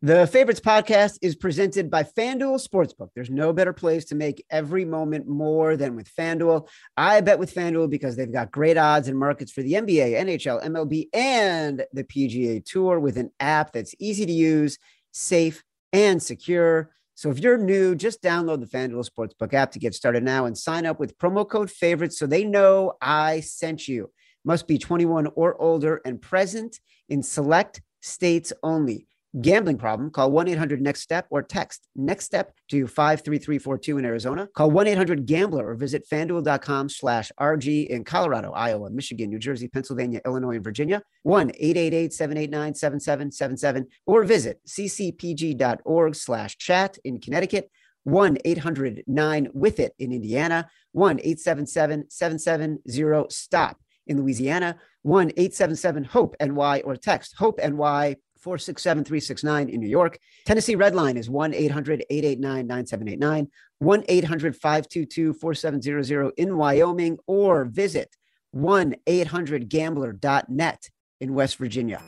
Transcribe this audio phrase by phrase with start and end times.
[0.00, 3.08] The Favorites podcast is presented by FanDuel Sportsbook.
[3.16, 6.68] There's no better place to make every moment more than with FanDuel.
[6.96, 10.64] I bet with FanDuel because they've got great odds and markets for the NBA, NHL,
[10.64, 14.78] MLB, and the PGA Tour with an app that's easy to use,
[15.10, 16.92] safe, and secure.
[17.16, 20.56] So if you're new, just download the FanDuel Sportsbook app to get started now and
[20.56, 24.12] sign up with promo code favorites so they know I sent you.
[24.44, 26.78] Must be 21 or older and present
[27.08, 29.08] in select states only.
[29.38, 30.10] Gambling problem?
[30.10, 34.48] Call 1 800 NEXT STEP or text NEXT STEP to 53342 in Arizona.
[34.54, 39.68] Call 1 800 GAMBLER or visit fanduel.com slash RG in Colorado, Iowa, Michigan, New Jersey,
[39.68, 41.02] Pennsylvania, Illinois, and Virginia.
[41.24, 47.70] 1 888 789 7777 or visit ccpg.org slash chat in Connecticut.
[48.04, 50.70] 1 800 9 with it in Indiana.
[50.92, 53.76] 1 877 770 STOP
[54.06, 54.78] in Louisiana.
[55.02, 60.18] 1 877 HOPE NY or text HOPE NY 467 369 in New York.
[60.46, 68.16] Tennessee Redline is 1 800 889 9789, 1 800 522 4700 in Wyoming, or visit
[68.52, 72.02] 1 800 gambler.net in West Virginia.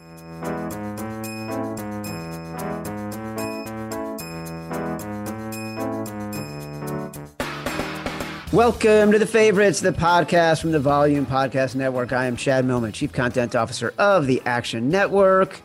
[8.52, 12.12] Welcome to the favorites, the podcast from the Volume Podcast Network.
[12.12, 15.62] I am Chad Millman, Chief Content Officer of the Action Network.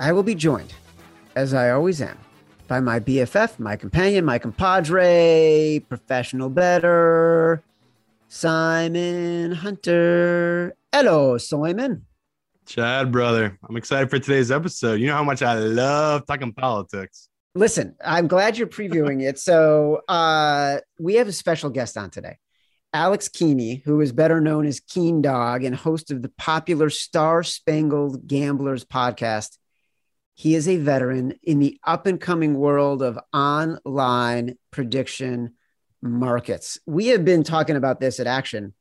[0.00, 0.72] I will be joined,
[1.36, 2.16] as I always am,
[2.68, 7.62] by my BFF, my companion, my compadre, professional better,
[8.26, 10.74] Simon Hunter.
[10.90, 12.06] Hello, Simon.
[12.64, 13.58] Chad, brother.
[13.68, 15.00] I'm excited for today's episode.
[15.00, 17.28] You know how much I love talking politics.
[17.54, 19.38] Listen, I'm glad you're previewing it.
[19.38, 22.38] So uh, we have a special guest on today.
[22.94, 28.26] Alex Keeney, who is better known as Keendawg and host of the popular Star Spangled
[28.26, 29.58] Gamblers podcast.
[30.40, 35.52] He is a veteran in the up and coming world of online prediction
[36.00, 36.78] markets.
[36.86, 38.72] We have been talking about this at Action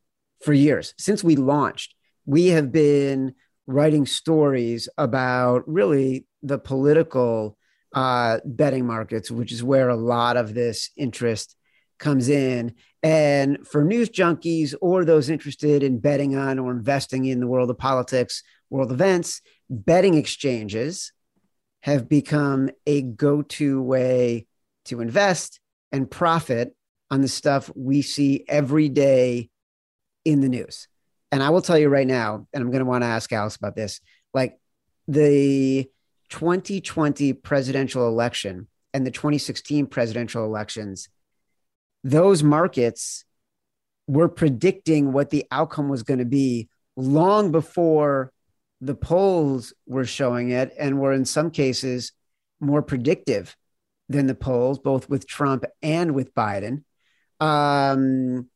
[0.42, 1.96] for years since we launched.
[2.26, 3.36] We have been
[3.68, 7.58] writing stories about really the political
[7.94, 11.58] uh, betting markets, which is where a lot of this interest
[11.98, 12.76] comes in.
[13.04, 17.70] And for news junkies or those interested in betting on or investing in the world
[17.70, 21.12] of politics, world events, betting exchanges
[21.82, 24.46] have become a go to way
[24.86, 25.60] to invest
[25.92, 26.76] and profit
[27.12, 29.50] on the stuff we see every day
[30.26, 30.88] in the news.
[31.32, 33.56] And I will tell you right now, and I'm going to want to ask Alex
[33.56, 34.02] about this
[34.34, 34.60] like
[35.08, 35.90] the
[36.30, 41.10] 2020 presidential election and the 2016 presidential elections,
[42.04, 43.26] those markets
[44.08, 48.32] were predicting what the outcome was going to be long before
[48.82, 52.14] the polls were showing it and were in some cases
[52.60, 53.56] more predictive
[54.08, 56.84] than the polls, both with Trump and with Biden.
[57.40, 58.50] Um,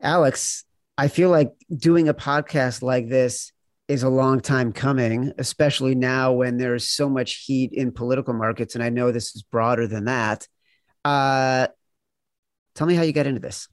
[0.00, 0.64] Alex,
[0.96, 3.52] I feel like doing a podcast like this
[3.88, 8.74] is a long time coming, especially now when there's so much heat in political markets.
[8.74, 10.46] And I know this is broader than that.
[11.04, 11.68] Uh,
[12.74, 13.68] tell me how you got into this.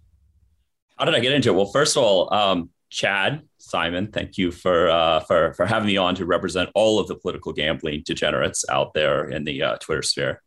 [0.98, 1.56] How did I get into it?
[1.56, 5.98] Well, first of all, um, Chad, Simon, thank you for uh, for for having me
[5.98, 10.02] on to represent all of the political gambling degenerates out there in the uh, Twitter
[10.02, 10.42] sphere.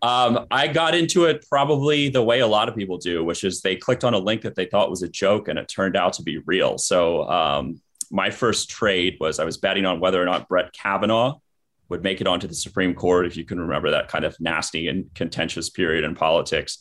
[0.00, 3.60] Um, I got into it probably the way a lot of people do, which is
[3.60, 6.14] they clicked on a link that they thought was a joke and it turned out
[6.14, 6.78] to be real.
[6.78, 11.38] So um, my first trade was I was betting on whether or not Brett Kavanaugh
[11.90, 14.88] would make it onto the Supreme Court, if you can remember that kind of nasty
[14.88, 16.78] and contentious period in politics.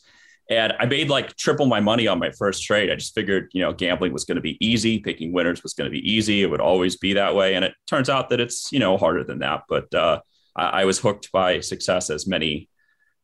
[0.50, 2.90] And I made like triple my money on my first trade.
[2.90, 5.92] I just figured, you know, gambling was going to be easy, picking winners was going
[5.92, 6.42] to be easy.
[6.42, 7.56] It would always be that way.
[7.56, 9.64] And it turns out that it's, you know, harder than that.
[9.68, 10.22] But uh,
[10.56, 12.70] I, I was hooked by success, as many,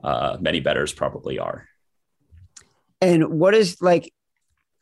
[0.03, 1.65] uh, many betters probably are.
[2.99, 4.11] And what is like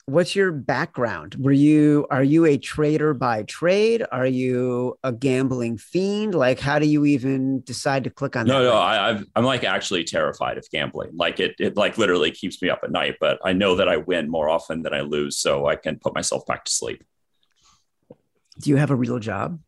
[0.06, 1.36] what's your background?
[1.36, 4.04] Were you are you a trader by trade?
[4.12, 6.36] Are you a gambling fiend?
[6.36, 8.48] Like, how do you even decide to click on?
[8.48, 11.12] No, that no, I, I'm like actually terrified of gambling.
[11.14, 13.16] Like it, it like literally keeps me up at night.
[13.20, 16.16] But I know that I win more often than I lose, so I can put
[16.16, 17.04] myself back to sleep.
[18.60, 19.60] Do you have a real job?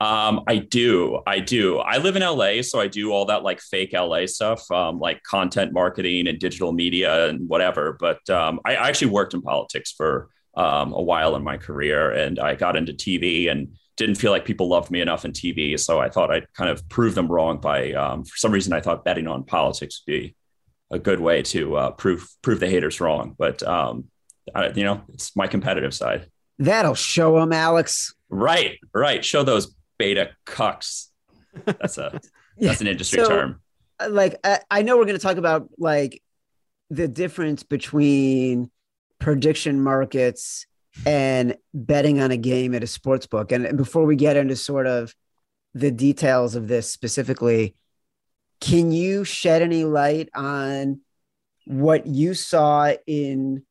[0.00, 1.20] Um, I do.
[1.26, 1.78] I do.
[1.78, 5.22] I live in LA, so I do all that like fake LA stuff, um, like
[5.24, 7.98] content marketing and digital media and whatever.
[8.00, 12.12] But um, I, I, actually worked in politics for um, a while in my career,
[12.12, 15.78] and I got into TV and didn't feel like people loved me enough in TV.
[15.78, 18.80] So I thought I'd kind of prove them wrong by, um, for some reason, I
[18.80, 20.34] thought betting on politics would be
[20.90, 23.34] a good way to uh, prove prove the haters wrong.
[23.38, 24.04] But um,
[24.54, 26.30] I, you know, it's my competitive side.
[26.58, 28.14] That'll show them, Alex.
[28.30, 29.22] Right, right.
[29.22, 31.08] Show those beta cucks.
[31.66, 32.18] That's a
[32.58, 33.60] that's an industry so, term.
[34.00, 36.22] Uh, like I, I know we're going to talk about like
[36.88, 38.70] the difference between
[39.18, 40.66] prediction markets
[41.04, 43.52] and betting on a game at a sports book.
[43.52, 45.14] And before we get into sort of
[45.74, 47.76] the details of this specifically,
[48.60, 51.00] can you shed any light on
[51.66, 53.64] what you saw in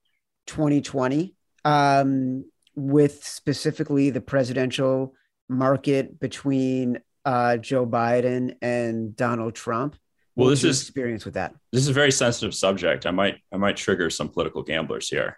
[0.45, 1.33] 2020
[1.65, 5.13] um, with specifically the presidential
[5.49, 9.95] market between uh, Joe Biden and Donald Trump?
[10.35, 11.53] Well, this is experience with that.
[11.73, 13.05] This is a very sensitive subject.
[13.05, 15.37] I might I might trigger some political gamblers here.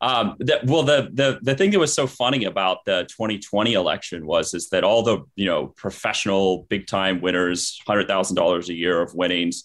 [0.00, 4.26] Um, that, well, the the the thing that was so funny about the 2020 election
[4.26, 8.74] was is that all the you know professional big time winners, hundred thousand dollars a
[8.74, 9.64] year of winnings,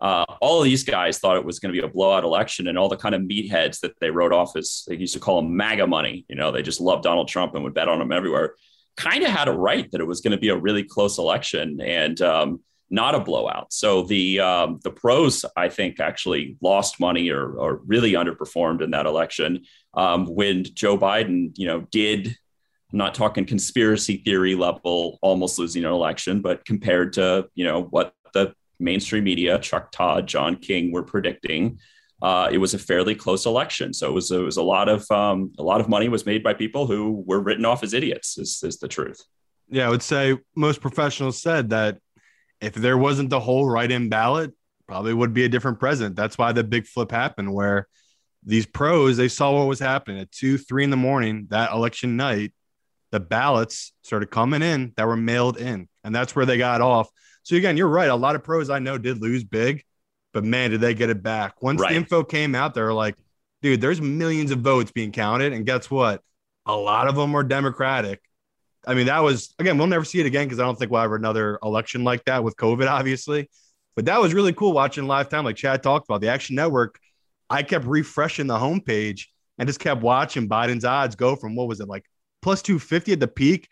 [0.00, 2.78] uh, all of these guys thought it was going to be a blowout election, and
[2.78, 5.56] all the kind of meatheads that they wrote off as they used to call them
[5.56, 6.24] MAGA money.
[6.28, 8.54] You know, they just loved Donald Trump and would bet on him everywhere.
[9.00, 11.80] Kind of had it right that it was going to be a really close election,
[11.80, 12.60] and um,
[12.90, 13.72] not a blowout.
[13.72, 18.90] So the um, the pros, I think, actually lost money or, or really underperformed in
[18.90, 19.64] that election.
[19.94, 22.36] Um, when Joe Biden, you know, did
[22.92, 27.84] I'm not talking conspiracy theory level, almost losing an election, but compared to you know
[27.84, 31.78] what the mainstream media, Chuck Todd, John King, were predicting.
[32.22, 35.10] Uh, it was a fairly close election, so it was it was a lot of
[35.10, 38.36] um, a lot of money was made by people who were written off as idiots.
[38.36, 39.22] Is, is the truth?
[39.68, 41.98] Yeah, I would say most professionals said that
[42.60, 44.52] if there wasn't the whole write-in ballot,
[44.86, 46.16] probably would be a different president.
[46.16, 47.88] That's why the big flip happened, where
[48.44, 52.16] these pros they saw what was happening at two, three in the morning that election
[52.16, 52.52] night.
[53.12, 57.08] The ballots started coming in that were mailed in, and that's where they got off.
[57.42, 58.10] So again, you're right.
[58.10, 59.84] A lot of pros I know did lose big,
[60.32, 61.62] but man, did they get it back?
[61.62, 61.90] Once right.
[61.90, 63.16] the info came out, they were like,
[63.62, 66.22] "Dude, there's millions of votes being counted, and guess what?
[66.66, 68.20] A lot of them were Democratic."
[68.86, 71.02] I mean, that was again, we'll never see it again because I don't think we'll
[71.02, 73.48] have another election like that with COVID, obviously.
[73.96, 76.20] But that was really cool watching live time, like Chad talked about.
[76.20, 76.98] The Action Network,
[77.48, 79.26] I kept refreshing the homepage
[79.58, 82.04] and just kept watching Biden's odds go from what was it like
[82.40, 83.68] plus 250 at the peak.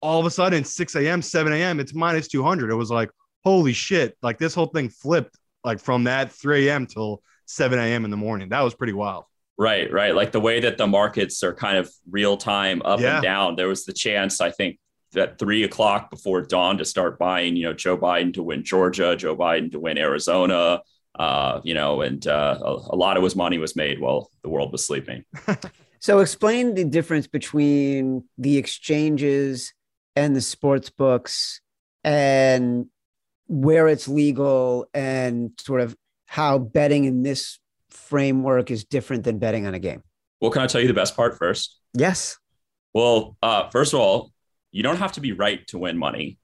[0.00, 2.70] All of a sudden, 6 a.m., 7 a.m., it's minus 200.
[2.70, 3.10] It was like,
[3.44, 4.16] holy shit.
[4.22, 6.86] Like this whole thing flipped like from that 3 a.m.
[6.86, 8.04] till 7 a.m.
[8.04, 8.50] in the morning.
[8.50, 9.24] That was pretty wild.
[9.58, 10.14] Right, right.
[10.14, 13.16] Like the way that the markets are kind of real time up yeah.
[13.16, 13.56] and down.
[13.56, 14.78] There was the chance, I think,
[15.12, 19.16] that three o'clock before dawn to start buying, you know, Joe Biden to win Georgia,
[19.16, 20.80] Joe Biden to win Arizona,
[21.18, 24.48] uh, you know, and uh, a, a lot of his money was made while the
[24.48, 25.24] world was sleeping.
[25.98, 29.72] so explain the difference between the exchanges
[30.14, 31.60] and the sports books
[32.04, 32.86] and
[33.48, 35.96] where it's legal and sort of
[36.26, 37.58] how betting in this
[37.90, 40.02] framework is different than betting on a game.
[40.40, 41.78] Well, can I tell you the best part first?
[41.94, 42.38] Yes.
[42.94, 44.32] Well, uh, first of all,
[44.70, 46.38] you don't have to be right to win money.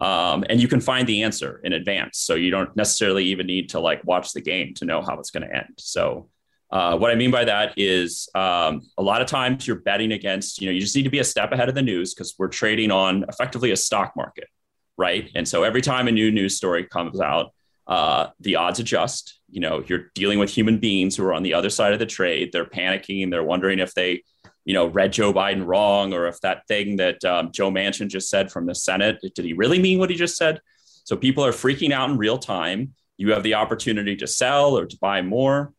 [0.00, 2.18] Um, and you can find the answer in advance.
[2.18, 5.30] So you don't necessarily even need to like watch the game to know how it's
[5.30, 5.74] going to end.
[5.78, 6.30] So
[6.70, 10.60] uh, what I mean by that is um, a lot of times you're betting against,
[10.60, 12.48] you know, you just need to be a step ahead of the news because we're
[12.48, 14.48] trading on effectively a stock market,
[15.00, 15.30] right?
[15.34, 17.54] And so every time a new news story comes out,
[17.86, 19.40] uh, the odds adjust.
[19.48, 22.06] You know, you're dealing with human beings who are on the other side of the
[22.06, 22.50] trade.
[22.52, 23.30] They're panicking.
[23.30, 24.22] They're wondering if they,
[24.66, 28.28] you know, read Joe Biden wrong or if that thing that um, Joe Manchin just
[28.28, 30.60] said from the Senate, did he really mean what he just said?
[31.04, 32.94] So people are freaking out in real time.
[33.16, 35.72] You have the opportunity to sell or to buy more.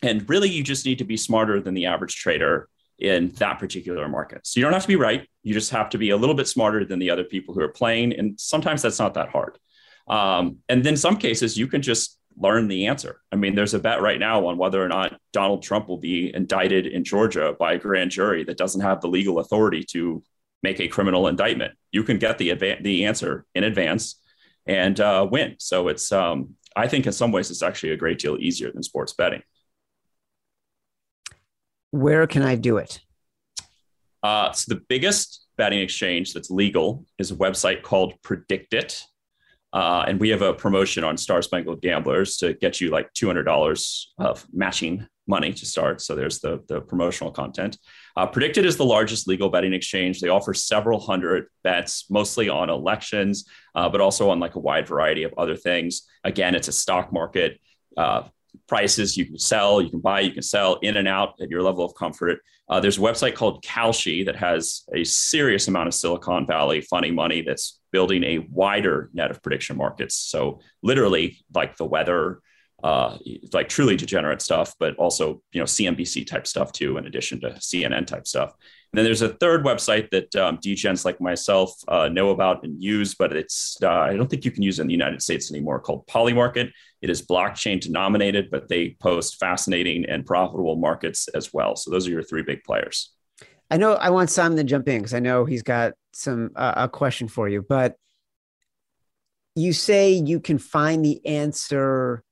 [0.00, 2.68] And really, you just need to be smarter than the average trader
[3.00, 4.46] in that particular market.
[4.46, 5.26] So you don't have to be right.
[5.42, 7.68] You just have to be a little bit smarter than the other people who are
[7.68, 8.12] playing.
[8.12, 9.58] And sometimes that's not that hard.
[10.08, 13.20] Um, and then some cases you can just learn the answer.
[13.32, 16.34] I mean, there's a bet right now on whether or not Donald Trump will be
[16.34, 20.22] indicted in Georgia by a grand jury that doesn't have the legal authority to
[20.62, 21.74] make a criminal indictment.
[21.90, 24.16] You can get the adva- the answer in advance
[24.66, 25.56] and uh, win.
[25.58, 28.82] So it's um, I think in some ways it's actually a great deal easier than
[28.82, 29.42] sports betting.
[31.90, 33.00] Where can I do it?
[34.22, 39.02] Uh, so the biggest betting exchange that's legal is a website called PredictIt.
[39.72, 44.04] Uh, and we have a promotion on Star Spangled Gamblers to get you like $200
[44.18, 46.02] of matching money to start.
[46.02, 47.78] So there's the, the promotional content.
[48.16, 50.20] Uh, PredictIt is the largest legal betting exchange.
[50.20, 54.88] They offer several hundred bets, mostly on elections, uh, but also on like a wide
[54.88, 56.02] variety of other things.
[56.24, 57.60] Again, it's a stock market.
[57.96, 58.24] Uh,
[58.70, 61.60] prices you can sell, you can buy, you can sell in and out at your
[61.60, 62.38] level of comfort.
[62.68, 67.10] Uh, there's a website called Kalshi that has a serious amount of Silicon Valley funny
[67.10, 70.14] money that's building a wider net of prediction markets.
[70.14, 72.42] So literally, like the weather,
[72.84, 73.18] uh,
[73.52, 77.48] like truly degenerate stuff, but also you know CNBC type stuff too, in addition to
[77.54, 78.50] CNN type stuff.
[78.92, 82.80] And then there's a third website that um, degens like myself uh, know about and
[82.80, 85.80] use, but it's uh, I don't think you can use in the United States anymore.
[85.80, 86.70] Called Polymarket.
[87.02, 91.76] It is blockchain denominated, but they post fascinating and profitable markets as well.
[91.76, 93.12] So those are your three big players.
[93.70, 96.74] I know I want Simon to jump in because I know he's got some uh,
[96.76, 97.96] a question for you, but
[99.54, 102.22] you say you can find the answer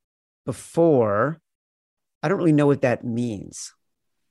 [0.45, 1.39] before.
[2.21, 3.73] I don't really know what that means.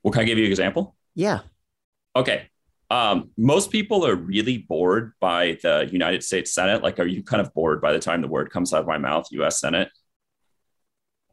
[0.02, 0.96] Well, can I give you an example?
[1.14, 1.40] Yeah.
[2.14, 2.48] Okay.
[2.90, 6.82] Um, most people are really bored by the United States Senate.
[6.82, 8.98] Like, are you kind of bored by the time the word comes out of my
[8.98, 9.90] mouth, US Senate?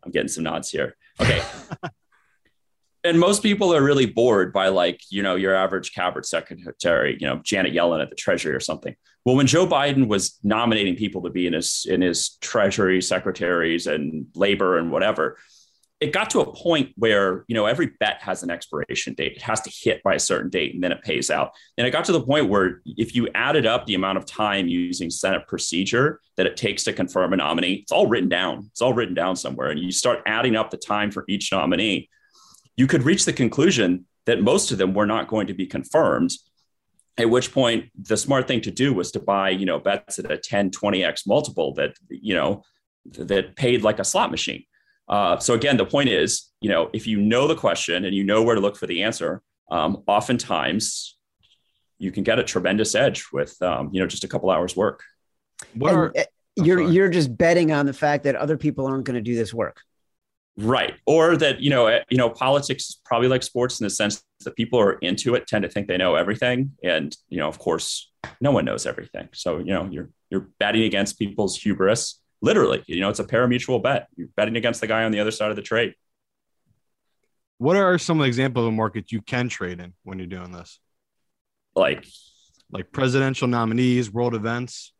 [0.05, 0.95] I'm getting some nods here.
[1.19, 1.41] Okay.
[3.05, 7.27] and most people are really bored by like you know your average cabinet secretary you
[7.27, 11.21] know janet yellen at the treasury or something well when joe biden was nominating people
[11.21, 15.38] to be in his in his treasury secretaries and labor and whatever
[16.05, 19.33] it got to a point where you know every bet has an expiration date.
[19.33, 21.51] It has to hit by a certain date and then it pays out.
[21.77, 24.67] And it got to the point where if you added up the amount of time
[24.67, 28.69] using senate procedure that it takes to confirm a nominee it's all written down.
[28.71, 29.69] It's all written down somewhere.
[29.69, 32.09] And you start adding up the time for each nominee
[32.77, 36.31] you could reach the conclusion that most of them were not going to be confirmed
[37.17, 40.29] at which point the smart thing to do was to buy you know bets at
[40.31, 42.62] a 10 20x multiple that you know
[43.05, 44.63] that paid like a slot machine
[45.07, 48.24] uh, so again the point is you know if you know the question and you
[48.24, 51.17] know where to look for the answer um, oftentimes
[51.97, 55.03] you can get a tremendous edge with um, you know just a couple hours work
[55.74, 56.24] what are, and, uh,
[56.57, 59.53] you're you're just betting on the fact that other people aren't going to do this
[59.53, 59.81] work
[60.57, 60.93] Right.
[61.05, 64.24] Or that, you know, eh, you know, politics is probably like sports in the sense
[64.45, 66.71] that people are into it tend to think they know everything.
[66.83, 68.09] And, you know, of course,
[68.39, 69.27] no one knows everything.
[69.33, 72.21] So, you know, you're you're betting against people's hubris.
[72.41, 74.07] Literally, you know, it's a pari-mutuel bet.
[74.15, 75.93] You're betting against the guy on the other side of the trade.
[77.57, 80.79] What are some examples of markets you can trade in when you're doing this?
[81.75, 82.05] Like
[82.71, 84.91] like presidential nominees, world events.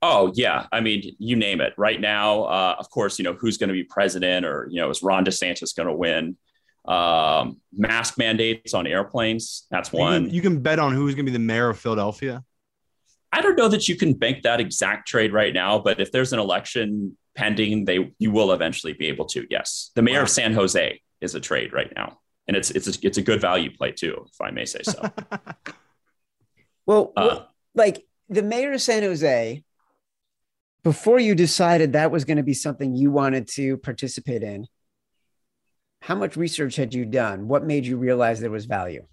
[0.00, 1.74] Oh yeah, I mean, you name it.
[1.76, 4.90] Right now, uh, of course, you know who's going to be president, or you know,
[4.90, 6.36] is Ron DeSantis going to win?
[6.84, 9.66] Um, mask mandates on airplanes.
[9.70, 10.22] That's one.
[10.22, 12.42] You can, you can bet on who's going to be the mayor of Philadelphia.
[13.32, 16.32] I don't know that you can bank that exact trade right now, but if there's
[16.32, 19.46] an election pending, they you will eventually be able to.
[19.50, 20.22] Yes, the mayor wow.
[20.22, 23.40] of San Jose is a trade right now, and it's it's a, it's a good
[23.40, 25.00] value play too, if I may say so.
[26.86, 29.62] well, uh, well, like the mayor of San Jose
[30.82, 34.66] before you decided that was going to be something you wanted to participate in,
[36.00, 37.46] how much research had you done?
[37.46, 39.06] What made you realize there was value?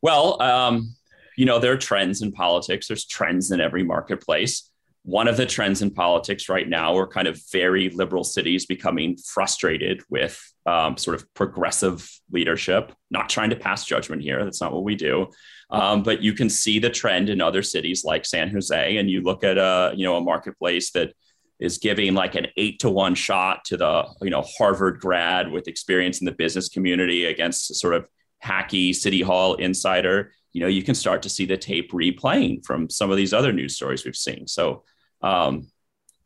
[0.00, 0.94] Well, um,
[1.36, 4.70] you know, there are trends in politics, there's trends in every marketplace.
[5.02, 9.18] One of the trends in politics right now are kind of very liberal cities becoming
[9.18, 14.42] frustrated with um, sort of progressive leadership, not trying to pass judgment here.
[14.42, 15.28] That's not what we do.
[15.68, 19.20] Um, but you can see the trend in other cities like San Jose, and you
[19.20, 21.12] look at a you know a marketplace that
[21.58, 25.68] is giving like an eight to one shot to the you know Harvard grad with
[25.68, 28.08] experience in the business community against sort of
[28.42, 30.32] hacky city hall insider.
[30.54, 33.52] You know, you can start to see the tape replaying from some of these other
[33.52, 34.46] news stories we've seen.
[34.46, 34.84] So,
[35.20, 35.66] um,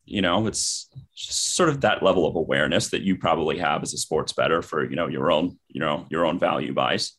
[0.05, 3.93] you know, it's just sort of that level of awareness that you probably have as
[3.93, 7.19] a sports better for you know your own you know your own value buys.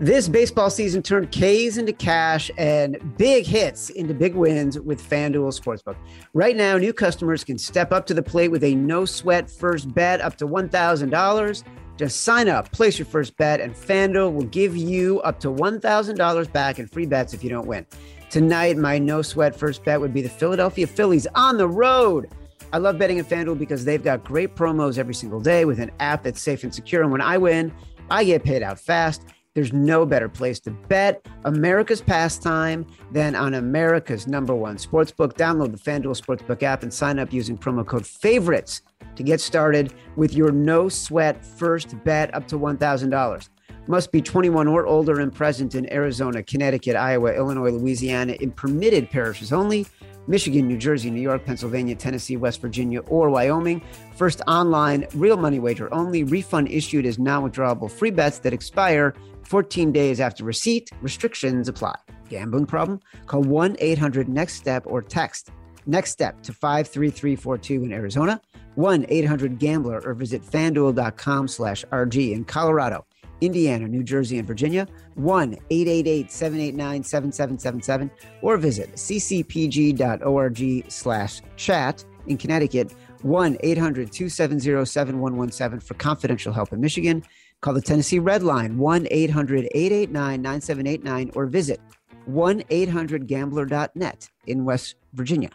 [0.00, 5.58] This baseball season turned K's into cash and big hits into big wins with FanDuel
[5.58, 5.96] Sportsbook.
[6.34, 9.92] Right now, new customers can step up to the plate with a no sweat first
[9.92, 11.64] bet up to $1,000.
[11.98, 16.52] Just sign up, place your first bet, and FanDuel will give you up to $1,000
[16.52, 17.84] back in free bets if you don't win.
[18.30, 22.30] Tonight, my no sweat first bet would be the Philadelphia Phillies on the road.
[22.72, 25.90] I love betting at FanDuel because they've got great promos every single day with an
[25.98, 27.02] app that's safe and secure.
[27.02, 27.72] And when I win,
[28.10, 29.24] I get paid out fast.
[29.54, 35.32] There's no better place to bet America's pastime than on America's number one sportsbook.
[35.32, 38.82] Download the FanDuel Sportsbook app and sign up using promo code FAVORITES
[39.18, 43.48] to get started with your no sweat first bet up to $1,000.
[43.88, 49.10] Must be 21 or older and present in Arizona, Connecticut, Iowa, Illinois, Louisiana, in permitted
[49.10, 49.86] parishes only.
[50.28, 53.82] Michigan, New Jersey, New York, Pennsylvania, Tennessee, West Virginia, or Wyoming.
[54.14, 56.22] First online, real money wager only.
[56.22, 60.90] Refund issued as non withdrawable free bets that expire 14 days after receipt.
[61.00, 61.96] Restrictions apply.
[62.28, 63.00] Gambling problem?
[63.26, 65.50] Call 1 800 NEXT STEP or text
[65.88, 68.40] Next Step to 53342 in Arizona,
[68.74, 73.06] 1 800 Gambler, or visit fanduel.com slash RG in Colorado.
[73.40, 78.10] Indiana, New Jersey, and Virginia, 1 888 789 7777,
[78.42, 82.92] or visit ccpg.org slash chat in Connecticut,
[83.22, 87.24] 1 800 270 7117 for confidential help in Michigan.
[87.60, 91.80] Call the Tennessee Red Line, 1 800 889 9789, or visit
[92.26, 95.50] 1 800 gambler.net in West Virginia.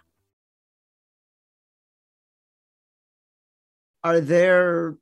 [4.03, 4.97] Are there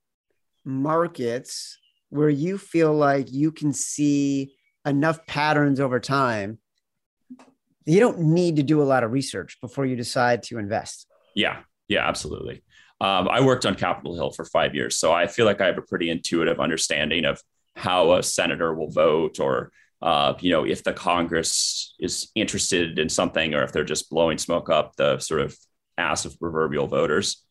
[0.64, 1.78] markets
[2.10, 4.54] where you feel like you can see
[4.86, 6.60] enough patterns over time?
[7.86, 11.08] You don't need to do a lot of research before you decide to invest.
[11.36, 11.60] Yeah.
[11.88, 12.64] Yeah absolutely.
[13.02, 15.80] Um, i worked on capitol hill for five years so i feel like i have
[15.80, 17.42] a pretty intuitive understanding of
[17.76, 19.72] how a senator will vote or
[20.04, 24.38] uh, you know if the congress is interested in something or if they're just blowing
[24.38, 25.58] smoke up the sort of
[26.02, 27.44] ass of proverbial voters.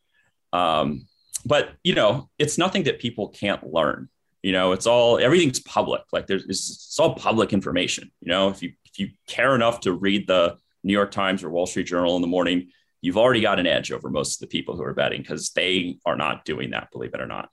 [0.52, 1.07] Um,
[1.44, 4.09] but you know it's nothing that people can't learn.
[4.42, 6.02] You know it's all everything's public.
[6.12, 8.11] Like there's it's, all public information.
[8.20, 11.50] You know if you if you care enough to read the new york times or
[11.50, 12.70] wall street journal in the morning
[13.02, 15.99] you've already got an edge over most of the people who are betting because they
[16.04, 17.49] are not doing that believe it or not.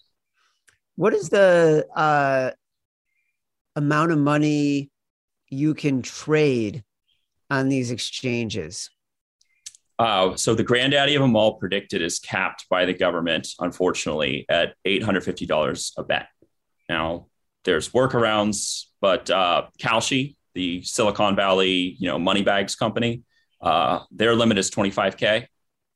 [0.96, 2.52] What is the uh,
[3.76, 4.90] amount of money
[5.50, 6.84] you can trade
[7.50, 8.90] on these exchanges
[10.00, 14.76] uh, so the granddaddy of them all PredictIt is capped by the government, unfortunately, at
[14.86, 16.28] $850 a bet.
[16.88, 17.28] Now,
[17.64, 19.68] there's workarounds, but uh,
[20.54, 23.24] the Silicon Valley, you know, money bags company,
[23.62, 25.48] uh, their limit is 25k,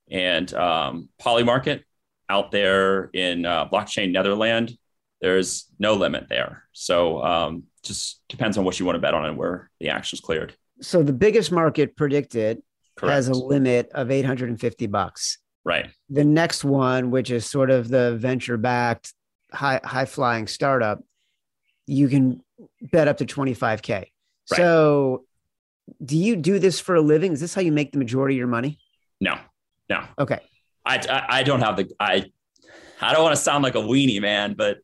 [0.10, 1.82] and um, Polymarket
[2.28, 4.78] out there in uh, blockchain Netherland,
[5.22, 6.64] there's no limit there.
[6.72, 10.22] So um, just depends on what you want to bet on and where the action's
[10.22, 10.56] cleared.
[10.82, 12.62] So the biggest market PredictIt
[12.96, 13.14] Correct.
[13.14, 15.38] has a limit of 850 bucks.
[15.64, 15.90] Right.
[16.10, 19.14] The next one, which is sort of the venture backed
[19.54, 21.04] high high flying startup,
[21.86, 22.44] you can
[22.82, 23.90] bet up to 25k.
[23.90, 24.10] Right.
[24.48, 25.26] So,
[26.04, 27.34] do you do this for a living?
[27.34, 28.80] Is this how you make the majority of your money?
[29.20, 29.38] No,
[29.90, 30.04] no.
[30.18, 30.40] Okay.
[30.86, 32.32] I, I, I don't have the I
[33.00, 34.78] I don't want to sound like a weenie man, but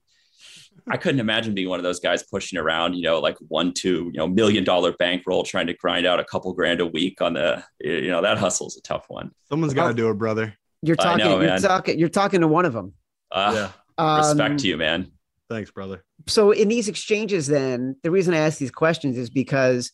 [0.89, 4.09] I couldn't imagine being one of those guys pushing around, you know, like one, two,
[4.13, 7.33] you know, million dollar bankroll, trying to grind out a couple grand a week on
[7.33, 9.31] the, you know, that hustle is a tough one.
[9.49, 10.55] Someone's got to do it, brother.
[10.81, 12.93] You're talking, know, you're talking, you're talking to one of them.
[13.31, 14.03] Uh, yeah.
[14.03, 15.11] Um, respect to you, man.
[15.49, 16.03] Thanks, brother.
[16.27, 19.91] So in these exchanges, then the reason I ask these questions is because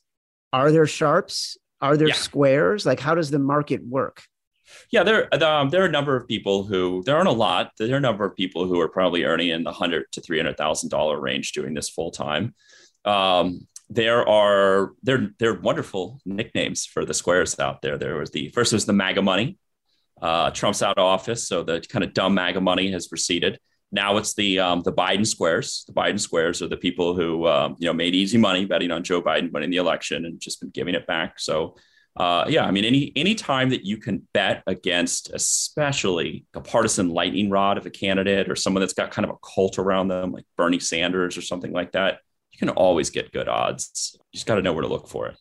[0.52, 1.58] are there sharps?
[1.82, 2.16] Are there yeah.
[2.16, 2.86] squares?
[2.86, 4.24] Like, how does the market work?
[4.92, 7.72] Yeah, there um, there are a number of people who there aren't a lot.
[7.78, 10.38] There are a number of people who are probably earning in the hundred to three
[10.38, 12.56] hundred thousand dollar range doing this full time.
[13.06, 17.98] Um, there are there there are wonderful nicknames for the squares out there.
[17.98, 19.58] There was the first was the MAGA money.
[20.22, 23.60] Uh, Trump's out of office, so the kind of dumb MAGA money has receded.
[23.92, 25.84] Now it's the um, the Biden squares.
[25.88, 29.04] The Biden squares are the people who um, you know made easy money betting on
[29.04, 31.40] Joe Biden winning the election and just been giving it back.
[31.40, 31.76] So
[32.16, 37.10] uh, yeah, I mean, any any time that you can bet against, especially a partisan
[37.10, 40.32] lightning rod of a candidate or someone that's got kind of a cult around them,
[40.32, 42.20] like Bernie Sanders or something like that,
[42.52, 44.12] you can always get good odds.
[44.14, 45.38] You just got to know where to look for it.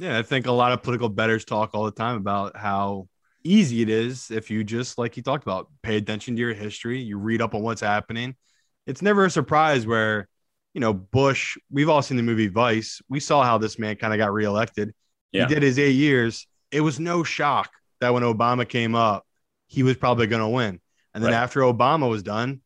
[0.00, 3.06] Yeah, I think a lot of political bettors talk all the time about how
[3.44, 7.00] easy it is if you just, like you talked about, pay attention to your history,
[7.00, 8.34] you read up on what's happening.
[8.86, 10.26] It's never a surprise where,
[10.72, 11.56] you know, Bush.
[11.70, 13.00] We've all seen the movie Vice.
[13.08, 14.94] We saw how this man kind of got reelected
[15.34, 15.48] yeah.
[15.48, 16.46] He did his eight years.
[16.70, 17.70] It was no shock
[18.00, 19.26] that when Obama came up,
[19.66, 20.80] he was probably going to win.
[21.12, 21.42] And then right.
[21.42, 22.60] after Obama was done,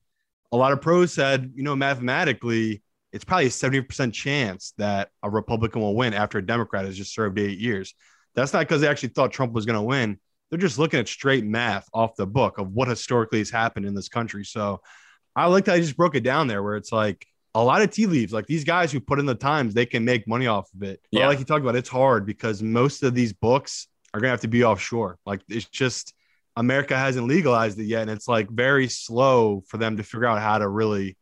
[0.53, 5.31] a lot of pros said, you know, mathematically, it's probably a 70% chance that a
[5.31, 7.95] Republican will win after a Democrat has just served eight years.
[8.35, 10.19] That's not because they actually thought Trump was going to win.
[10.51, 13.95] They're just looking at straight math off the book of what historically has happened in
[13.95, 14.45] this country.
[14.45, 14.81] So
[15.35, 17.91] I like that I just broke it down there where it's like a lot of
[17.91, 18.33] tea leaves.
[18.33, 21.01] Like these guys who put in the times, they can make money off of it.
[21.13, 21.27] But yeah.
[21.29, 24.49] like you talked about, it's hard because most of these books are gonna have to
[24.49, 25.19] be offshore.
[25.27, 26.15] Like it's just
[26.57, 30.41] America hasn't legalized it yet, and it's like very slow for them to figure out
[30.41, 31.17] how to really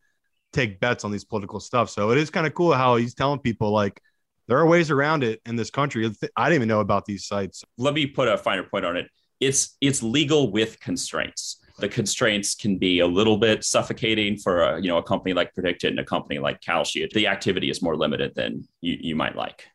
[0.52, 1.90] take bets on these political stuff.
[1.90, 4.00] So it is kind of cool how he's telling people like
[4.48, 6.06] there are ways around it in this country.
[6.36, 7.64] I didn't even know about these sites.
[7.76, 9.08] Let me put a finer point on it.
[9.40, 14.80] It's it's legal with constraints the constraints can be a little bit suffocating for a,
[14.80, 17.10] you know a company like PredictIt and a company like Kalshi.
[17.12, 19.66] The activity is more limited than you, you might like.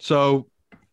[0.00, 0.48] So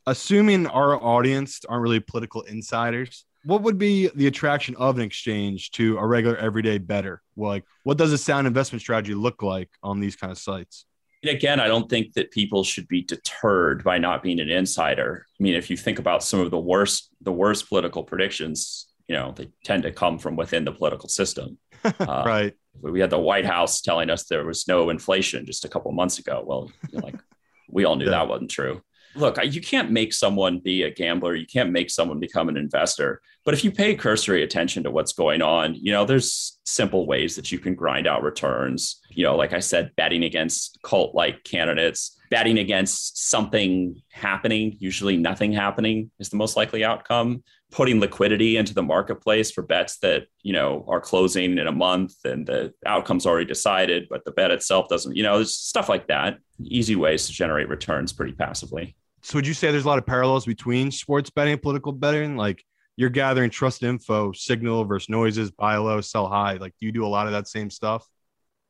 [0.06, 5.72] assuming our audience aren't really political insiders, what would be the attraction of an exchange
[5.72, 7.22] to a regular everyday better?
[7.38, 10.86] Like, what does a sound investment strategy look like on these kind of sites?
[11.24, 15.26] And again, I don't think that people should be deterred by not being an insider.
[15.39, 19.15] I mean, if you think about some of the worst, the worst political predictions, you
[19.15, 21.58] know, they tend to come from within the political system.
[21.82, 22.54] Uh, right.
[22.82, 26.19] We had the White House telling us there was no inflation just a couple months
[26.19, 26.43] ago.
[26.45, 27.15] Well, like
[27.69, 28.12] we all knew yeah.
[28.12, 28.82] that wasn't true
[29.15, 31.36] look, you can't make someone be a gambler.
[31.36, 33.22] You can't make someone become an investor.
[33.43, 37.36] But if you pay cursory attention to what's going on, you know, there's simple ways
[37.36, 39.02] that you can grind out returns.
[39.10, 45.18] You know, like I said, betting against cult like candidates, betting against something happening, usually
[45.18, 47.44] nothing happening is the most likely outcome.
[47.72, 52.15] Putting liquidity into the marketplace for bets that, you know, are closing in a month
[52.26, 56.08] and the outcome's already decided, but the bet itself doesn't, you know, there's stuff like
[56.08, 56.39] that.
[56.63, 60.06] Easy ways to generate returns pretty passively so would you say there's a lot of
[60.06, 62.38] parallels between sports betting and political betting?
[62.38, 62.63] Like
[62.96, 66.54] you're gathering trusted info, signal versus noises, buy low, sell high.
[66.54, 68.08] Like do you do a lot of that same stuff?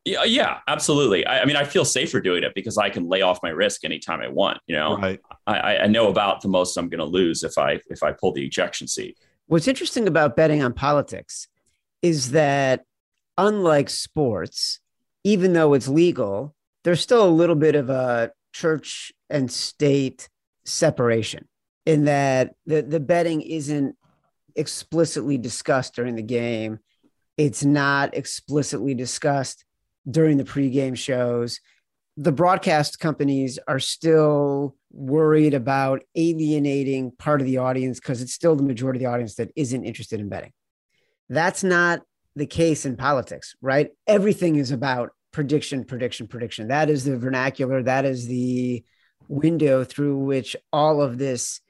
[0.06, 1.26] Yeah, yeah, absolutely.
[1.26, 3.84] I, I, mean, I feel safer doing it because I can lay off my risk
[3.84, 4.60] anytime I want.
[4.66, 5.20] You know, right.
[5.46, 8.32] I, I know about the most I'm going to lose if I if I pull
[8.32, 9.18] the ejection seat.
[9.48, 11.48] What's interesting about betting on politics
[12.02, 12.86] is that
[13.38, 14.80] unlike sports,
[15.24, 20.30] even though it's legal, there's still a little bit of a church and state
[20.66, 21.48] separation
[21.86, 23.96] in that the, the betting isn't
[24.56, 26.80] explicitly discussed during the game.
[27.38, 29.66] It's not explicitly discussed
[30.10, 31.60] during the pregame shows.
[32.18, 38.56] The broadcast companies are still worried about alienating part of the audience because it's still
[38.56, 40.52] the majority of the audience that isn't interested in betting.
[41.30, 42.02] That's not
[42.36, 43.92] the case in politics, right?
[44.08, 46.70] Everything is about prediction, prediction, prediction.
[46.70, 47.84] That is the vernacular.
[47.84, 48.84] That is the
[49.28, 51.62] window through which all of this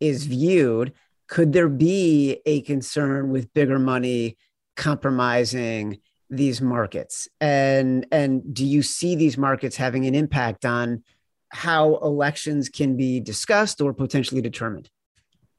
[0.00, 0.94] is viewed.
[1.28, 4.36] Could there be a concern with bigger money
[4.76, 5.98] compromising
[6.32, 7.28] these markets?
[7.40, 11.04] And and do you see these markets having an impact on
[11.50, 14.90] how elections can be discussed or potentially determined?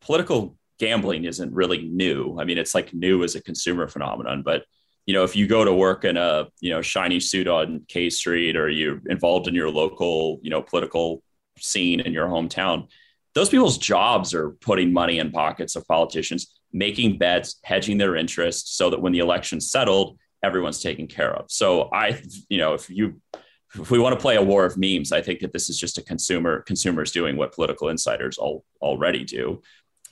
[0.02, 2.38] Political gambling isn't really new.
[2.40, 4.66] I mean, it's like new as a consumer phenomenon, but
[5.06, 8.10] you know, if you go to work in a, you know, shiny suit on K
[8.10, 11.22] Street or you're involved in your local, you know, political
[11.60, 12.88] scene in your hometown,
[13.36, 18.76] those people's jobs are putting money in pockets of politicians, making bets, hedging their interests
[18.76, 21.45] so that when the election's settled, everyone's taken care of.
[21.49, 23.21] So I, you know, if you
[23.75, 25.97] if we want to play a war of memes, I think that this is just
[25.97, 29.62] a consumer consumers doing what political insiders all, already do.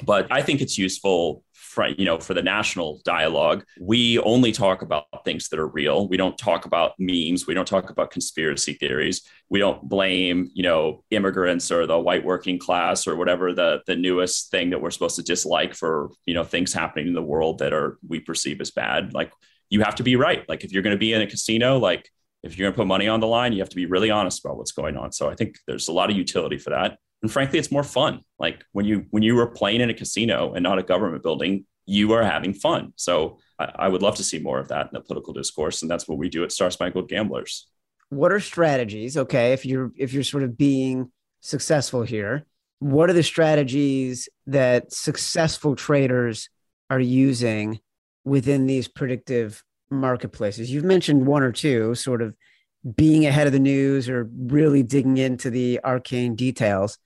[0.03, 4.81] But I think it's useful for, you know, for the national dialogue, we only talk
[4.81, 6.07] about things that are real.
[6.07, 7.45] We don't talk about memes.
[7.45, 9.21] We don't talk about conspiracy theories.
[9.49, 13.95] We don't blame, you know, immigrants or the white working class or whatever the the
[13.95, 17.59] newest thing that we're supposed to dislike for, you know, things happening in the world
[17.59, 19.13] that are we perceive as bad.
[19.13, 19.31] Like
[19.71, 20.47] you have to be right.
[20.47, 22.07] Like if you're going to be in a casino, like
[22.43, 24.45] if you're going to put money on the line, you have to be really honest
[24.45, 25.11] about what's going on.
[25.11, 26.97] So I think there's a lot of utility for that.
[27.23, 28.21] And frankly it's more fun.
[28.37, 31.65] Like when you when you were playing in a casino and not a government building
[31.87, 32.93] you are having fun.
[32.95, 35.89] So I, I would love to see more of that in the political discourse and
[35.89, 37.67] that's what we do at star spangled gamblers.
[38.09, 39.17] What are strategies?
[39.17, 42.45] Okay if you're if you're sort of being successful here
[42.79, 46.49] what are the strategies that successful traders
[46.89, 47.79] are using
[48.23, 52.35] within these predictive marketplaces you've mentioned one or two sort of
[52.95, 56.97] being ahead of the news or really digging into the arcane details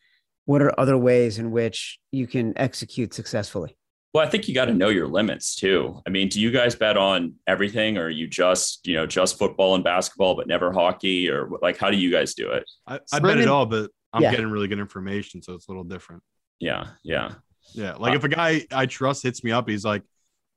[0.46, 3.76] what are other ways in which you can execute successfully?
[4.14, 6.02] Well, I think you got to know your limits too.
[6.08, 9.76] I mean, do you guys bet on everything or you just, you know, just football
[9.76, 12.64] and basketball, but never hockey or like, how do you guys do it?
[12.88, 14.32] I, I bet it all, but I'm yeah.
[14.32, 15.42] getting really good information.
[15.42, 16.24] So it's a little different.
[16.60, 16.88] Yeah.
[17.04, 17.34] Yeah.
[17.74, 17.96] Yeah.
[17.96, 20.04] Like uh, if a guy I trust hits me up, he's like,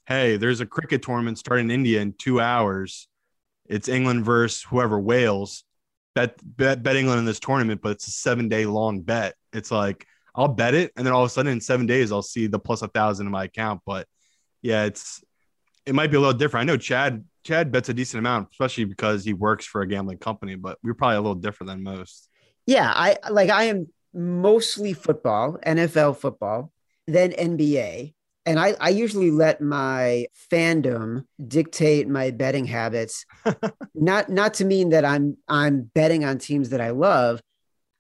[0.09, 3.09] Hey, there's a cricket tournament starting in India in two hours.
[3.67, 5.65] It's England versus whoever Wales
[6.15, 9.35] bet, bet bet England in this tournament, but it's a seven day long bet.
[9.53, 12.23] It's like I'll bet it, and then all of a sudden in seven days I'll
[12.23, 13.83] see the plus a thousand in my account.
[13.85, 14.07] But
[14.63, 15.23] yeah, it's
[15.85, 16.63] it might be a little different.
[16.63, 20.17] I know Chad Chad bets a decent amount, especially because he works for a gambling
[20.17, 22.31] company, but we're probably a little different than most.
[22.65, 26.73] Yeah, I like I am mostly football, NFL football,
[27.07, 28.15] then NBA
[28.47, 33.27] and I, I usually let my fandom dictate my betting habits.
[33.95, 37.41] Not not to mean that i'm i'm betting on teams that i love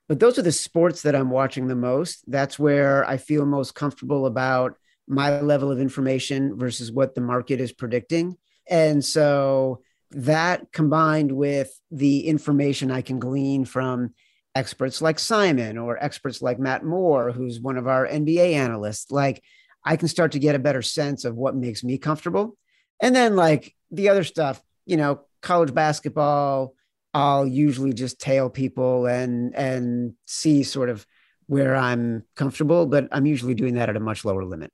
[0.08, 2.24] but those are the sports that i'm watching the most.
[2.30, 4.74] That's where i feel most comfortable about
[5.08, 8.36] my level of information versus what the market is predicting.
[8.68, 14.14] And so that combined with the information i can glean from
[14.54, 19.42] experts like Simon or experts like Matt Moore, who's one of our NBA analysts, like
[19.88, 22.58] I can start to get a better sense of what makes me comfortable.
[23.00, 26.74] And then like the other stuff, you know, college basketball,
[27.14, 31.06] I'll usually just tail people and and see sort of
[31.46, 34.70] where I'm comfortable, but I'm usually doing that at a much lower limit.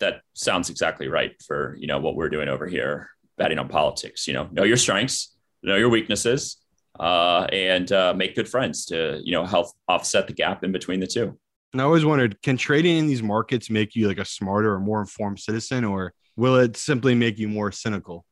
[0.00, 4.26] That sounds exactly right for you know what we're doing over here, betting on politics.
[4.26, 6.56] You know, know your strengths, know your weaknesses,
[6.98, 11.00] uh, and uh, make good friends to you know help offset the gap in between
[11.00, 11.38] the two.
[11.72, 14.80] And I always wondered, can trading in these markets make you like a smarter or
[14.80, 18.24] more informed citizen, or will it simply make you more cynical?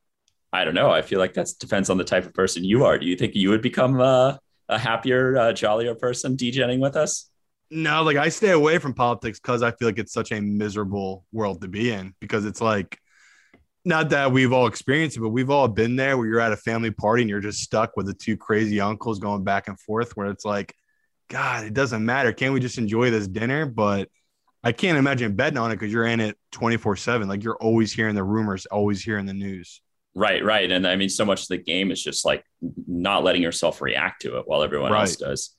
[0.53, 0.91] I don't know.
[0.91, 2.99] I feel like that depends on the type of person you are.
[2.99, 7.29] Do you think you would become uh, a happier, uh, jollier person degenning with us?
[7.71, 11.27] No, like I stay away from politics because I feel like it's such a miserable
[11.33, 12.99] world to be in because it's like
[13.85, 16.57] not that we've all experienced it, but we've all been there where you're at a
[16.57, 20.17] family party and you're just stuck with the two crazy uncles going back and forth
[20.17, 20.75] where it's like,
[21.29, 22.33] God, it doesn't matter.
[22.33, 23.67] Can't we just enjoy this dinner?
[23.67, 24.09] But
[24.63, 27.29] I can't imagine betting on it because you're in it 24 7.
[27.29, 29.81] Like you're always hearing the rumors, always hearing the news.
[30.15, 30.71] Right, right.
[30.71, 32.45] And I mean, so much of the game is just like
[32.87, 35.01] not letting yourself react to it while everyone right.
[35.01, 35.55] else does.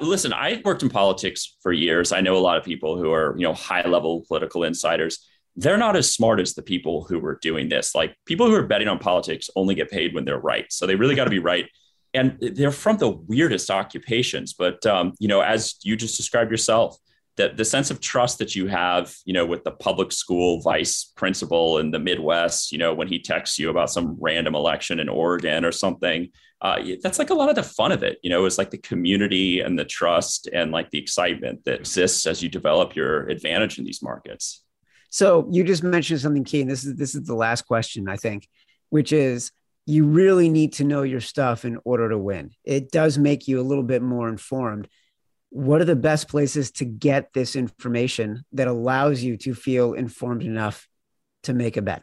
[0.00, 2.12] Listen, I worked in politics for years.
[2.12, 5.76] I know a lot of people who are, you know, high level political insiders they're
[5.76, 7.94] not as smart as the people who were doing this.
[7.94, 10.66] Like people who are betting on politics only get paid when they're right.
[10.70, 11.66] So they really got to be right.
[12.14, 14.52] And they're from the weirdest occupations.
[14.52, 16.96] But, um, you know, as you just described yourself,
[17.36, 21.12] that the sense of trust that you have, you know, with the public school vice
[21.16, 25.08] principal in the Midwest, you know, when he texts you about some random election in
[25.08, 26.28] Oregon or something,
[26.60, 28.18] uh, that's like a lot of the fun of it.
[28.22, 32.26] You know, it's like the community and the trust and like the excitement that exists
[32.26, 34.62] as you develop your advantage in these markets.
[35.08, 38.16] So you just mentioned something key, and this is this is the last question I
[38.16, 38.48] think,
[38.90, 39.52] which is
[39.86, 42.50] you really need to know your stuff in order to win.
[42.64, 44.88] It does make you a little bit more informed.
[45.50, 50.42] What are the best places to get this information that allows you to feel informed
[50.42, 50.88] enough
[51.42, 52.02] to make a bet?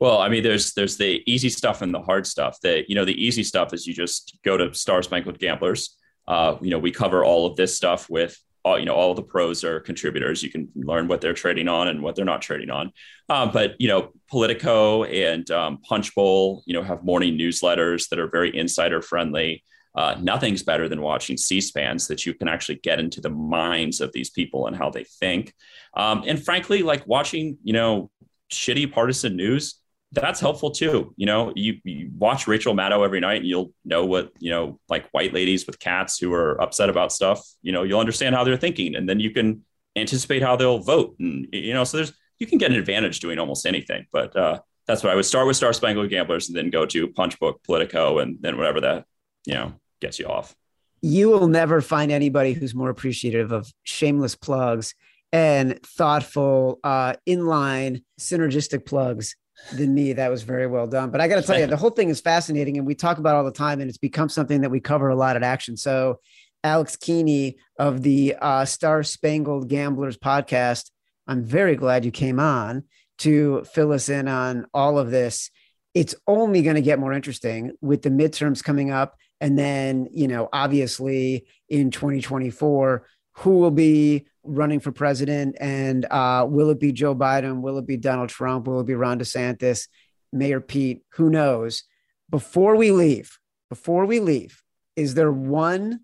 [0.00, 2.58] Well, I mean, there's there's the easy stuff and the hard stuff.
[2.62, 5.96] That you know, the easy stuff is you just go to Star Spangled Gamblers.
[6.26, 9.22] Uh, you know, we cover all of this stuff with all you know all the
[9.22, 10.42] pros are contributors.
[10.42, 12.92] You can learn what they're trading on and what they're not trading on.
[13.28, 18.28] Um, but you know politico and um, punchbowl you know have morning newsletters that are
[18.28, 19.64] very insider friendly.
[19.94, 24.10] Uh, nothing's better than watching c-spans that you can actually get into the minds of
[24.14, 25.52] these people and how they think.
[25.94, 28.10] Um, and frankly like watching you know
[28.50, 29.81] shitty partisan news
[30.12, 31.14] that's helpful too.
[31.16, 34.78] You know, you, you, watch Rachel Maddow every night and you'll know what, you know,
[34.88, 38.44] like white ladies with cats who are upset about stuff, you know, you'll understand how
[38.44, 39.64] they're thinking and then you can
[39.96, 41.16] anticipate how they'll vote.
[41.18, 44.60] And, you know, so there's, you can get an advantage doing almost anything, but uh,
[44.86, 48.18] that's what I would start with Star Spangled Gamblers and then go to Punchbowl, Politico,
[48.18, 49.06] and then whatever that,
[49.46, 50.54] you know, gets you off.
[51.00, 54.94] You will never find anybody who's more appreciative of shameless plugs
[55.32, 59.36] and thoughtful, uh, inline, synergistic plugs
[59.72, 60.12] than me.
[60.12, 61.10] That was very well done.
[61.10, 63.36] But I got to tell you, the whole thing is fascinating, and we talk about
[63.36, 65.76] all the time, and it's become something that we cover a lot at Action.
[65.76, 66.20] So,
[66.64, 70.90] Alex Keeney of the uh, Star Spangled Gamblers podcast,
[71.26, 72.84] I'm very glad you came on
[73.18, 75.50] to fill us in on all of this.
[75.94, 80.28] It's only going to get more interesting with the midterms coming up, and then you
[80.28, 86.92] know, obviously in 2024 who will be running for president and uh, will it be
[86.92, 87.60] Joe Biden?
[87.60, 88.66] Will it be Donald Trump?
[88.66, 89.88] Will it be Ron DeSantis?
[90.32, 91.02] Mayor Pete?
[91.14, 91.84] Who knows?
[92.30, 94.62] Before we leave, before we leave,
[94.96, 96.00] is there one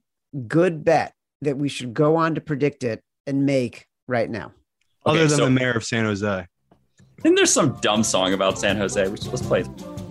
[0.47, 4.53] good bet that we should go on to PredictIt and make right now?
[5.07, 6.27] Other than so, the mayor of San Jose.
[6.29, 6.47] I
[7.21, 9.05] think there's some dumb song about San Jose.
[9.07, 9.64] Let's play.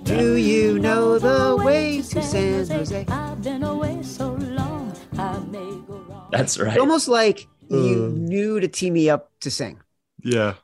[0.03, 3.05] Do you know the way to San Jose?
[6.31, 6.69] That's right.
[6.69, 8.17] It's almost like you uh.
[8.17, 9.81] knew to tee me up to sing.
[10.23, 10.55] Yeah.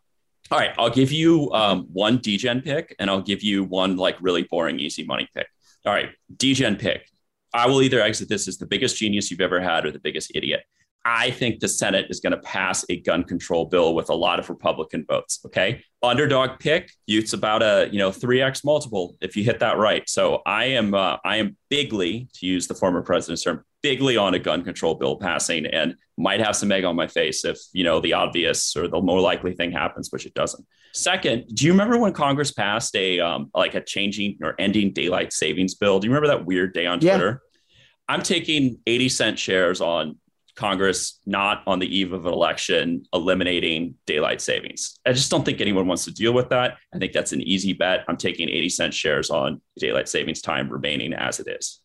[0.51, 4.17] All right, I'll give you um, one degen pick, and I'll give you one like
[4.21, 5.47] really boring easy money pick.
[5.85, 7.09] All right, degen pick.
[7.53, 10.31] I will either exit this as the biggest genius you've ever had or the biggest
[10.35, 10.63] idiot.
[11.05, 14.39] I think the Senate is going to pass a gun control bill with a lot
[14.39, 15.39] of Republican votes.
[15.45, 15.83] Okay.
[16.01, 20.07] Underdog pick, it's about a, you know, 3x multiple if you hit that right.
[20.07, 24.33] So I am, uh, I am bigly, to use the former president's term, bigly on
[24.33, 27.83] a gun control bill passing and might have some egg on my face if, you
[27.83, 30.65] know, the obvious or the more likely thing happens, which it doesn't.
[30.93, 35.33] Second, do you remember when Congress passed a, um, like a changing or ending daylight
[35.33, 35.99] savings bill?
[35.99, 37.41] Do you remember that weird day on Twitter?
[37.43, 38.15] Yeah.
[38.15, 40.17] I'm taking 80 cent shares on
[40.55, 44.99] Congress not on the eve of an election eliminating daylight savings.
[45.05, 46.77] I just don't think anyone wants to deal with that.
[46.93, 48.05] I think that's an easy bet.
[48.07, 51.82] I'm taking 80 cent shares on daylight savings time remaining as it is.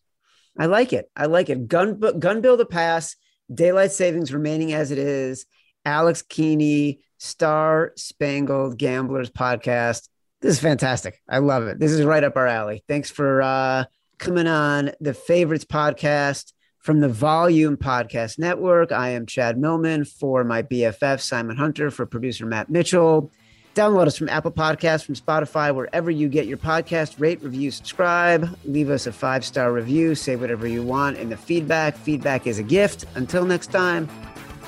[0.59, 1.09] I like it.
[1.15, 1.67] I like it.
[1.67, 3.15] Gun gun bill to pass.
[3.51, 5.45] Daylight savings remaining as it is.
[5.85, 10.09] Alex Keeney, Star Spangled Gamblers podcast.
[10.41, 11.21] This is fantastic.
[11.27, 11.79] I love it.
[11.79, 12.83] This is right up our alley.
[12.87, 13.85] Thanks for uh,
[14.19, 18.91] coming on the Favorites podcast from the Volume Podcast Network.
[18.91, 23.31] I am Chad Millman for my BFF, Simon Hunter, for producer Matt Mitchell.
[23.79, 27.17] Download us from Apple Podcasts, from Spotify, wherever you get your podcast.
[27.17, 28.53] Rate, review, subscribe.
[28.65, 30.15] Leave us a five star review.
[30.15, 31.95] Say whatever you want in the feedback.
[31.95, 33.05] Feedback is a gift.
[33.15, 34.09] Until next time,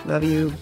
[0.06, 0.54] love you.